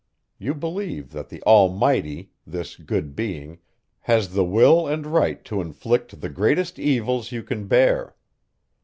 [0.39, 3.59] You believe that the Almighty, this good being,
[3.99, 8.15] has the will and right to inflict the greatest evils, you can bear!